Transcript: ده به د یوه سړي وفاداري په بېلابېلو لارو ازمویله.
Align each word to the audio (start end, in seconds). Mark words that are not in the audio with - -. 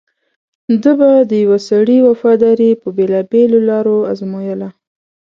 ده 0.81 0.91
به 0.99 1.09
د 1.29 1.31
یوه 1.43 1.59
سړي 1.69 1.97
وفاداري 2.07 2.69
په 2.81 2.87
بېلابېلو 2.97 3.59
لارو 3.69 3.97
ازمویله. 4.11 4.69